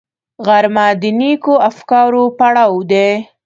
[0.45, 3.09] غرمه د نېکو افکارو پړاو دی